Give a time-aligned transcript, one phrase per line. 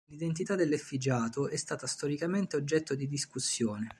[0.07, 3.89] L'identità dell'effigiato è stata storicamente oggetto di discussione.